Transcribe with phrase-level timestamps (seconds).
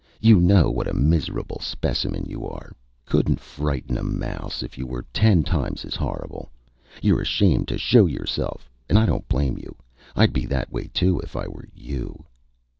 [0.19, 2.71] You know what a miserable specimen you are
[3.05, 6.49] couldn't frighten a mouse if you were ten times as horrible.
[7.03, 9.75] You're ashamed to show yourself and I don't blame you.
[10.15, 12.25] I'd be that way too if I were you."